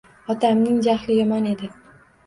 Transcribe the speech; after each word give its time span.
Otamning 0.35 0.81
jahli 0.89 1.19
yomon 1.21 1.53
edi. 1.55 1.75